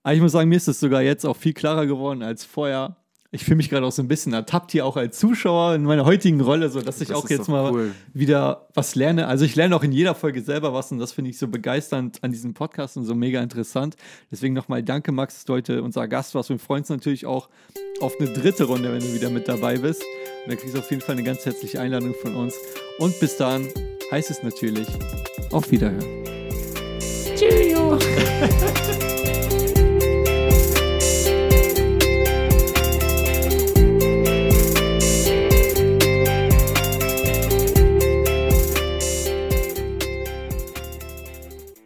Aber 0.04 0.14
ich 0.14 0.20
muss 0.20 0.30
sagen, 0.30 0.48
mir 0.48 0.56
ist 0.56 0.68
es 0.68 0.78
sogar 0.78 1.02
jetzt 1.02 1.24
auch 1.24 1.36
viel 1.36 1.52
klarer 1.52 1.86
geworden 1.86 2.22
als 2.22 2.44
vorher. 2.44 2.96
Ich 3.34 3.42
fühle 3.44 3.56
mich 3.56 3.68
gerade 3.68 3.84
auch 3.84 3.90
so 3.90 4.00
ein 4.00 4.06
bisschen 4.06 4.32
ertappt 4.32 4.70
hier 4.70 4.86
auch 4.86 4.96
als 4.96 5.18
Zuschauer 5.18 5.74
in 5.74 5.82
meiner 5.82 6.04
heutigen 6.04 6.40
Rolle, 6.40 6.68
so 6.70 6.80
dass 6.80 7.00
ich 7.00 7.08
Das 7.08 7.16
auch 7.16 7.28
jetzt 7.28 7.48
mal 7.48 7.72
cool. 7.72 7.90
wieder 8.12 8.68
was 8.74 8.94
lerne. 8.94 9.26
Also 9.26 9.44
ich 9.44 9.56
lerne 9.56 9.74
auch 9.74 9.82
in 9.82 9.90
jeder 9.90 10.14
Folge 10.14 10.40
selber 10.40 10.72
was 10.72 10.92
und 10.92 11.00
das 11.00 11.10
finde 11.10 11.30
ich 11.32 11.38
so 11.38 11.48
begeisternd 11.48 12.22
an 12.22 12.30
diesem 12.30 12.54
Podcast 12.54 12.96
und 12.96 13.06
so 13.06 13.16
mega 13.16 13.42
interessant. 13.42 13.96
Deswegen 14.30 14.54
nochmal 14.54 14.84
danke, 14.84 15.10
Max, 15.10 15.34
dass 15.34 15.44
du 15.46 15.54
heute 15.54 15.82
unser 15.82 16.06
Gast 16.06 16.36
warst. 16.36 16.48
Wir 16.48 16.60
freuen 16.60 16.82
uns 16.82 16.90
natürlich 16.90 17.26
auch 17.26 17.48
auf 18.00 18.14
eine 18.20 18.32
dritte 18.32 18.64
Runde, 18.64 18.92
wenn 18.92 19.00
du 19.00 19.12
wieder 19.12 19.30
mit 19.30 19.48
dabei 19.48 19.78
bist. 19.78 20.04
Und 20.44 20.52
da 20.52 20.56
kriegst 20.56 20.76
du 20.76 20.78
auf 20.78 20.88
jeden 20.90 21.02
Fall 21.02 21.16
eine 21.16 21.24
ganz 21.24 21.44
herzliche 21.44 21.80
Einladung 21.80 22.14
von 22.22 22.36
uns. 22.36 22.54
Und 23.00 23.18
bis 23.18 23.36
dahin 23.36 23.66
heißt 24.12 24.30
es 24.30 24.44
natürlich 24.44 24.86
auf 25.50 25.72
Wiederhören. 25.72 26.24
Tschüss. 27.34 27.98